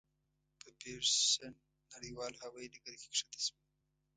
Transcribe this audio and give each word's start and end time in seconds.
په 0.59 0.69
پېرسن 0.79 1.53
نړیوال 1.93 2.33
هوایي 2.43 2.67
ډګر 2.73 2.95
کې 3.01 3.07
کښته 3.11 3.39
شوه. 3.45 3.59